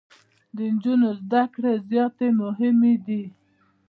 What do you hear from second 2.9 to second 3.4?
دي.